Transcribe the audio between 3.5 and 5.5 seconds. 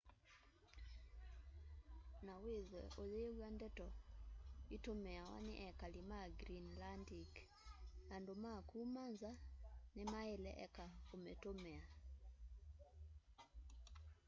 ndeto itumiawa